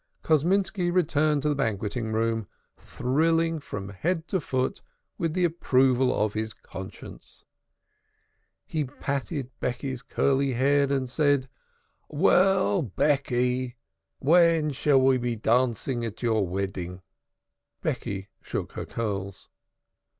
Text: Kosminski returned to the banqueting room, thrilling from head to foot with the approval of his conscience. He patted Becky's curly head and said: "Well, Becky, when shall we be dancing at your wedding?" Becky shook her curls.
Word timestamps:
Kosminski 0.23 0.89
returned 0.91 1.43
to 1.43 1.49
the 1.49 1.53
banqueting 1.53 2.11
room, 2.11 2.47
thrilling 2.75 3.59
from 3.59 3.89
head 3.89 4.27
to 4.29 4.39
foot 4.39 4.81
with 5.19 5.33
the 5.35 5.43
approval 5.45 6.11
of 6.11 6.33
his 6.33 6.55
conscience. 6.55 7.45
He 8.65 8.85
patted 8.85 9.51
Becky's 9.59 10.01
curly 10.01 10.53
head 10.53 10.91
and 10.91 11.07
said: 11.07 11.49
"Well, 12.09 12.81
Becky, 12.81 13.77
when 14.17 14.71
shall 14.71 14.99
we 14.99 15.17
be 15.19 15.35
dancing 15.35 16.03
at 16.03 16.23
your 16.23 16.47
wedding?" 16.47 17.03
Becky 17.83 18.29
shook 18.41 18.71
her 18.71 18.87
curls. 18.87 19.49